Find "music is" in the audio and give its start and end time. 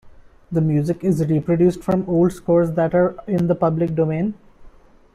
0.61-1.23